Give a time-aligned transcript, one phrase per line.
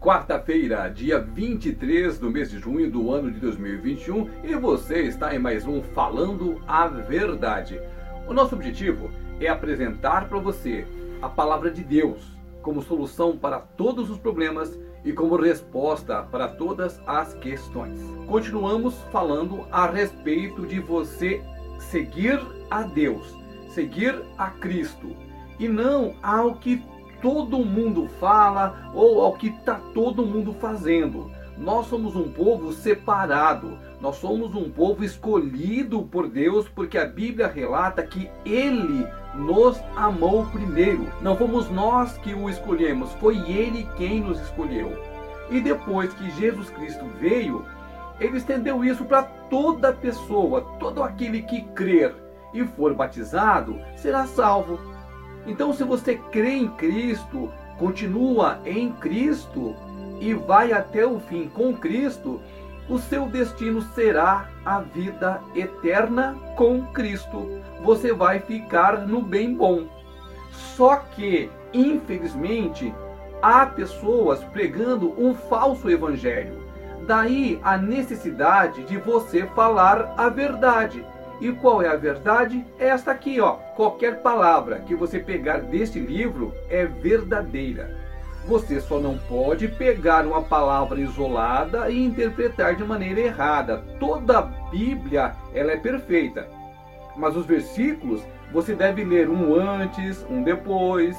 [0.00, 5.40] Quarta-feira, dia 23 do mês de junho do ano de 2021, e você está em
[5.40, 7.80] mais um Falando a Verdade.
[8.28, 10.86] O nosso objetivo é apresentar para você
[11.20, 17.02] a palavra de Deus como solução para todos os problemas e como resposta para todas
[17.04, 18.00] as questões.
[18.28, 21.42] Continuamos falando a respeito de você
[21.80, 22.40] seguir
[22.70, 23.36] a Deus,
[23.70, 25.16] seguir a Cristo
[25.58, 26.80] e não ao que
[27.20, 31.30] todo mundo fala ou ao que está todo mundo fazendo.
[31.56, 37.48] Nós somos um povo separado, nós somos um povo escolhido por Deus, porque a Bíblia
[37.48, 41.08] relata que Ele nos amou primeiro.
[41.20, 44.92] Não fomos nós que o escolhemos, foi Ele quem nos escolheu.
[45.50, 47.64] E depois que Jesus Cristo veio,
[48.20, 52.14] Ele estendeu isso para toda pessoa, todo aquele que crer
[52.54, 54.78] e for batizado será salvo.
[55.48, 59.74] Então, se você crê em Cristo, continua em Cristo
[60.20, 62.38] e vai até o fim com Cristo,
[62.88, 67.60] o seu destino será a vida eterna com Cristo.
[67.82, 69.86] Você vai ficar no bem bom.
[70.50, 72.94] Só que, infelizmente,
[73.40, 76.62] há pessoas pregando um falso evangelho.
[77.06, 81.04] Daí a necessidade de você falar a verdade.
[81.40, 82.66] E qual é a verdade?
[82.78, 83.67] Esta aqui, ó.
[83.78, 87.96] Qualquer palavra que você pegar deste livro é verdadeira.
[88.48, 93.84] Você só não pode pegar uma palavra isolada e interpretar de maneira errada.
[94.00, 96.48] Toda a Bíblia ela é perfeita.
[97.16, 98.20] Mas os versículos
[98.52, 101.16] você deve ler um antes, um depois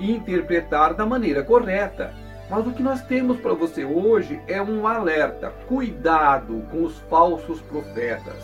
[0.00, 2.12] e interpretar da maneira correta.
[2.50, 5.50] Mas o que nós temos para você hoje é um alerta.
[5.68, 8.42] Cuidado com os falsos profetas.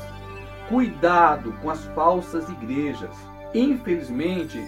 [0.69, 3.17] Cuidado com as falsas igrejas.
[3.55, 4.63] Infelizmente,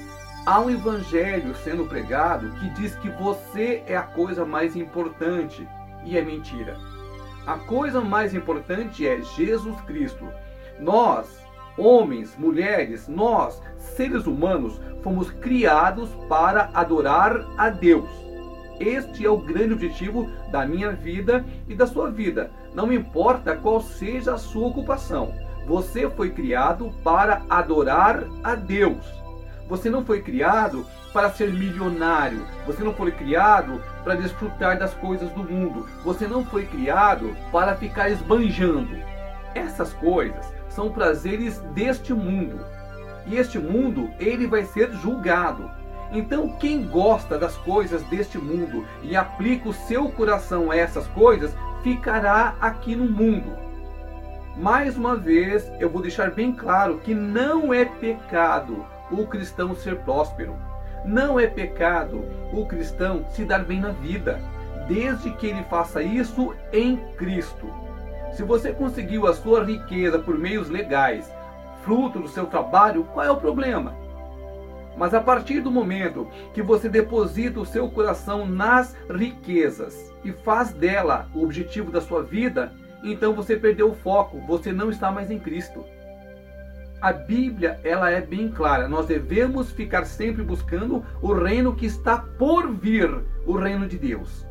[0.47, 5.67] há um evangelho sendo pregado que diz que você é a coisa mais importante
[6.05, 6.77] e é mentira.
[7.47, 10.27] A coisa mais importante é Jesus Cristo.
[10.79, 11.39] Nós,
[11.77, 18.09] homens, mulheres, nós, seres humanos, fomos criados para adorar a Deus.
[18.79, 22.51] Este é o grande objetivo da minha vida e da sua vida.
[22.75, 25.35] Não importa qual seja a sua ocupação.
[25.71, 29.07] Você foi criado para adorar a Deus.
[29.69, 32.45] Você não foi criado para ser milionário.
[32.67, 35.87] Você não foi criado para desfrutar das coisas do mundo.
[36.05, 38.97] Você não foi criado para ficar esbanjando.
[39.55, 42.59] Essas coisas são prazeres deste mundo.
[43.25, 45.71] E este mundo, ele vai ser julgado.
[46.11, 51.55] Então, quem gosta das coisas deste mundo e aplica o seu coração a essas coisas,
[51.85, 53.70] ficará aqui no mundo.
[54.61, 59.97] Mais uma vez, eu vou deixar bem claro que não é pecado o cristão ser
[60.01, 60.55] próspero.
[61.03, 62.23] Não é pecado
[62.53, 64.39] o cristão se dar bem na vida,
[64.87, 67.73] desde que ele faça isso em Cristo.
[68.33, 71.33] Se você conseguiu a sua riqueza por meios legais,
[71.83, 73.95] fruto do seu trabalho, qual é o problema?
[74.95, 80.71] Mas a partir do momento que você deposita o seu coração nas riquezas e faz
[80.71, 82.71] dela o objetivo da sua vida,
[83.03, 85.85] então você perdeu o foco, você não está mais em Cristo.
[87.01, 88.87] A Bíblia, ela é bem clara.
[88.87, 93.11] Nós devemos ficar sempre buscando o reino que está por vir,
[93.47, 94.47] o reino de Deus.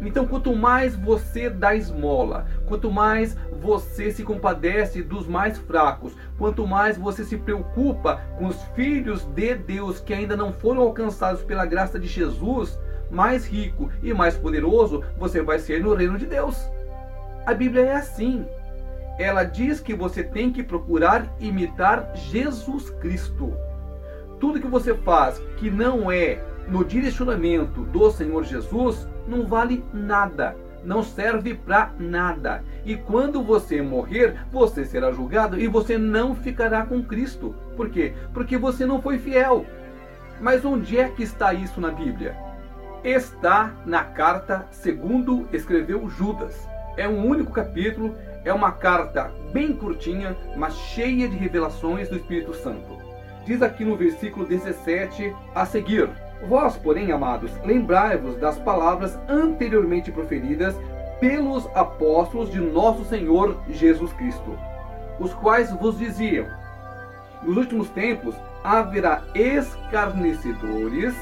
[0.00, 6.66] Então, quanto mais você dá esmola, quanto mais você se compadece dos mais fracos, quanto
[6.66, 11.66] mais você se preocupa com os filhos de Deus que ainda não foram alcançados pela
[11.66, 12.78] graça de Jesus,
[13.10, 16.56] mais rico e mais poderoso você vai ser no reino de Deus.
[17.46, 18.46] A Bíblia é assim.
[19.18, 23.52] Ela diz que você tem que procurar imitar Jesus Cristo.
[24.40, 30.56] Tudo que você faz que não é no direcionamento do Senhor Jesus não vale nada,
[30.82, 32.64] não serve para nada.
[32.82, 37.54] E quando você morrer, você será julgado e você não ficará com Cristo.
[37.76, 38.14] Por quê?
[38.32, 39.66] Porque você não foi fiel.
[40.40, 42.34] Mas onde é que está isso na Bíblia?
[43.04, 46.73] Está na carta segundo escreveu Judas.
[46.96, 48.14] É um único capítulo,
[48.44, 52.98] é uma carta bem curtinha, mas cheia de revelações do Espírito Santo.
[53.44, 56.08] Diz aqui no versículo 17 a seguir:
[56.48, 60.76] Vós, porém, amados, lembrai-vos das palavras anteriormente proferidas
[61.18, 64.56] pelos apóstolos de nosso Senhor Jesus Cristo,
[65.18, 66.46] os quais vos diziam:
[67.42, 71.14] Nos últimos tempos haverá escarnecedores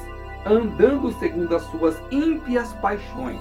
[0.44, 3.40] andando segundo as suas ímpias paixões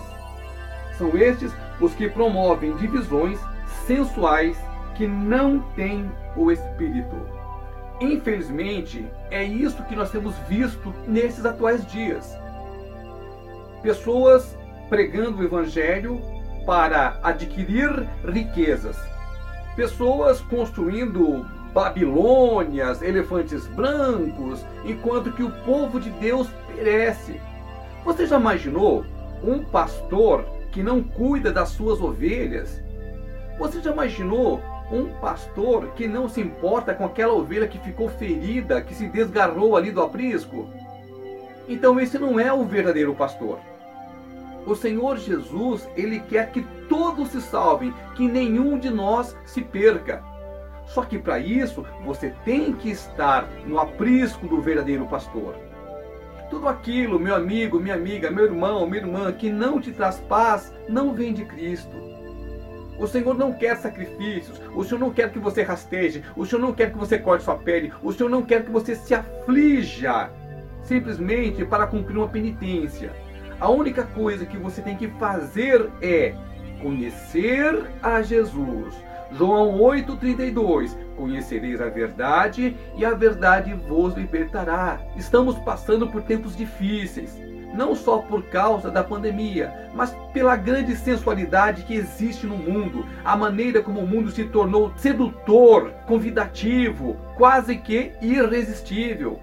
[0.97, 3.39] são estes os que promovem divisões
[3.85, 4.57] sensuais
[4.95, 7.15] que não têm o espírito.
[7.99, 12.35] Infelizmente, é isso que nós temos visto nesses atuais dias.
[13.83, 14.57] Pessoas
[14.89, 16.21] pregando o evangelho
[16.65, 17.89] para adquirir
[18.25, 18.97] riquezas.
[19.75, 27.39] Pessoas construindo Babilônias, elefantes brancos, enquanto que o povo de Deus perece.
[28.03, 29.05] Você já imaginou
[29.43, 32.81] um pastor que não cuida das suas ovelhas?
[33.59, 38.81] Você já imaginou um pastor que não se importa com aquela ovelha que ficou ferida,
[38.81, 40.69] que se desgarrou ali do aprisco?
[41.67, 43.59] Então esse não é o verdadeiro pastor.
[44.65, 50.23] O Senhor Jesus, ele quer que todos se salvem, que nenhum de nós se perca.
[50.85, 55.55] Só que para isso, você tem que estar no aprisco do verdadeiro pastor.
[56.51, 60.71] Tudo aquilo, meu amigo, minha amiga, meu irmão, minha irmã, que não te traz paz,
[60.87, 61.95] não vem de Cristo.
[62.99, 66.73] O Senhor não quer sacrifícios, o Senhor não quer que você rasteje, o Senhor não
[66.73, 70.29] quer que você corte sua pele, o Senhor não quer que você se aflija
[70.83, 73.13] simplesmente para cumprir uma penitência.
[73.57, 76.35] A única coisa que você tem que fazer é
[76.81, 78.93] conhecer a Jesus.
[79.33, 84.99] João 8,32: Conhecereis a verdade e a verdade vos libertará.
[85.15, 87.39] Estamos passando por tempos difíceis,
[87.73, 93.37] não só por causa da pandemia, mas pela grande sensualidade que existe no mundo, a
[93.37, 99.39] maneira como o mundo se tornou sedutor, convidativo, quase que irresistível.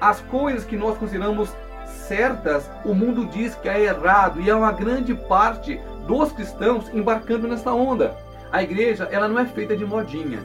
[0.00, 1.54] As coisas que nós consideramos
[1.86, 7.48] certas, o mundo diz que é errado e é uma grande parte dos cristãos embarcando
[7.48, 8.14] nessa onda.
[8.54, 10.38] A igreja, ela não é feita de modinha.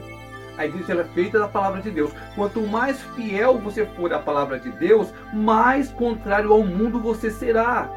[0.58, 2.10] A igreja ela é feita da palavra de Deus.
[2.34, 7.88] Quanto mais fiel você for à palavra de Deus, mais contrário ao mundo você será.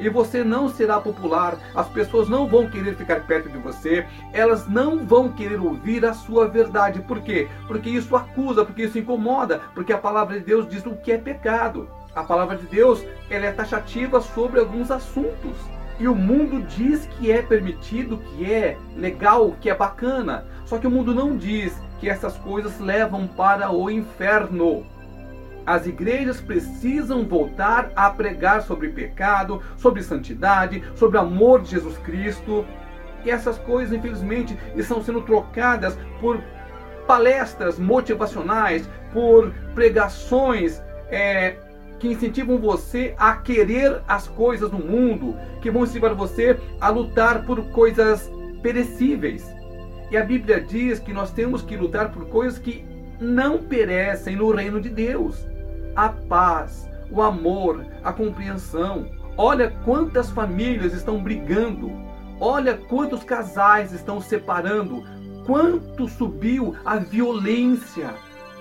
[0.00, 4.66] E você não será popular, as pessoas não vão querer ficar perto de você, elas
[4.66, 7.00] não vão querer ouvir a sua verdade.
[7.00, 7.48] Por quê?
[7.68, 11.18] Porque isso acusa, porque isso incomoda, porque a palavra de Deus diz o que é
[11.18, 11.88] pecado.
[12.16, 13.00] A palavra de Deus
[13.30, 15.56] ela é taxativa sobre alguns assuntos.
[16.02, 20.44] E o mundo diz que é permitido, que é legal, que é bacana.
[20.66, 24.84] Só que o mundo não diz que essas coisas levam para o inferno.
[25.64, 32.66] As igrejas precisam voltar a pregar sobre pecado, sobre santidade, sobre amor de Jesus Cristo.
[33.24, 36.42] E essas coisas, infelizmente, estão sendo trocadas por
[37.06, 40.82] palestras motivacionais, por pregações
[41.12, 41.54] é,
[42.02, 47.46] que incentivam você a querer as coisas no mundo, que vão incentivar você a lutar
[47.46, 48.28] por coisas
[48.60, 49.48] perecíveis.
[50.10, 52.84] E a Bíblia diz que nós temos que lutar por coisas que
[53.20, 55.46] não perecem no reino de Deus.
[55.94, 59.06] A paz, o amor, a compreensão.
[59.36, 61.92] Olha quantas famílias estão brigando.
[62.40, 65.04] Olha quantos casais estão separando.
[65.46, 68.12] Quanto subiu a violência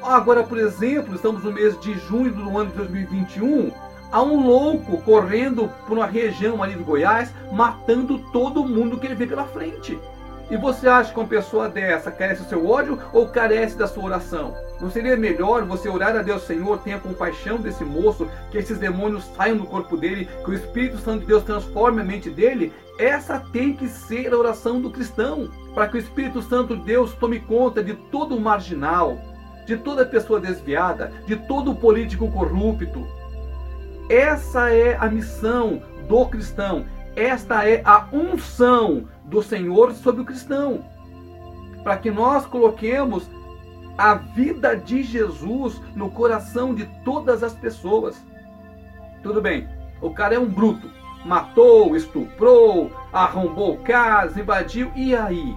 [0.03, 3.71] Agora, por exemplo, estamos no mês de junho do ano de 2021.
[4.11, 9.15] Há um louco correndo por uma região ali do Goiás, matando todo mundo que ele
[9.15, 9.97] vê pela frente.
[10.49, 14.03] E você acha que uma pessoa dessa carece do seu ódio ou carece da sua
[14.03, 14.53] oração?
[14.81, 19.23] Não seria melhor você orar a Deus, Senhor, tenha compaixão desse moço, que esses demônios
[19.37, 22.73] saiam do corpo dele, que o Espírito Santo de Deus transforme a mente dele?
[22.99, 27.13] Essa tem que ser a oração do cristão, para que o Espírito Santo de Deus
[27.13, 29.17] tome conta de todo o marginal,
[29.65, 33.07] de toda pessoa desviada, de todo político corrupto.
[34.09, 36.85] Essa é a missão do cristão.
[37.15, 40.83] Esta é a unção do Senhor sobre o cristão.
[41.83, 43.29] Para que nós coloquemos
[43.97, 48.21] a vida de Jesus no coração de todas as pessoas.
[49.21, 49.67] Tudo bem,
[50.01, 50.89] o cara é um bruto.
[51.25, 54.91] Matou, estuprou, arrombou casa, invadiu.
[54.95, 55.55] E aí?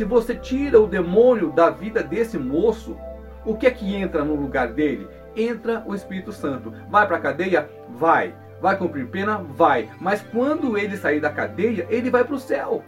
[0.00, 2.96] Se você tira o demônio da vida desse moço,
[3.44, 5.06] o que é que entra no lugar dele?
[5.36, 6.72] Entra o Espírito Santo.
[6.88, 7.68] Vai para a cadeia?
[7.90, 8.34] Vai.
[8.62, 9.36] Vai cumprir pena?
[9.36, 9.90] Vai.
[10.00, 12.82] Mas quando ele sair da cadeia, ele vai para o céu.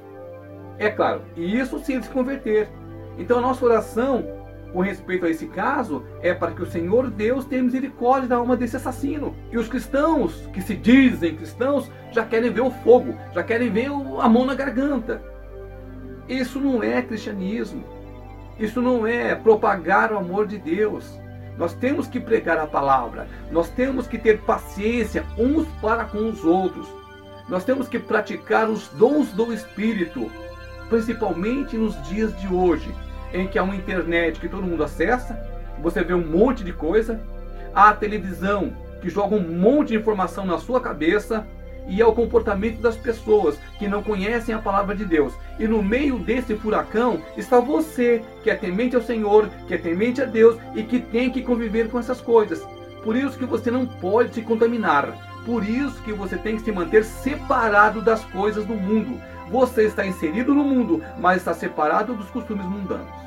[0.78, 2.70] É claro, e isso se ele se converter.
[3.18, 4.24] Então a nossa oração
[4.72, 8.56] com respeito a esse caso é para que o Senhor Deus tenha misericórdia da alma
[8.56, 9.36] desse assassino.
[9.50, 13.90] E os cristãos que se dizem cristãos já querem ver o fogo, já querem ver
[14.18, 15.31] a mão na garganta.
[16.28, 17.84] Isso não é cristianismo.
[18.58, 21.18] Isso não é propagar o amor de Deus.
[21.58, 23.26] Nós temos que pregar a palavra.
[23.50, 26.86] Nós temos que ter paciência uns para com os outros.
[27.48, 30.30] Nós temos que praticar os dons do Espírito,
[30.88, 32.94] principalmente nos dias de hoje,
[33.32, 35.38] em que há uma internet que todo mundo acessa,
[35.82, 37.20] você vê um monte de coisa,
[37.74, 41.46] há a televisão que joga um monte de informação na sua cabeça,
[41.86, 45.32] e ao comportamento das pessoas que não conhecem a palavra de Deus.
[45.58, 50.22] E no meio desse furacão está você, que é temente ao Senhor, que é temente
[50.22, 52.66] a Deus e que tem que conviver com essas coisas.
[53.02, 55.12] Por isso que você não pode se contaminar.
[55.44, 59.20] Por isso que você tem que se manter separado das coisas do mundo.
[59.50, 63.21] Você está inserido no mundo, mas está separado dos costumes mundanos.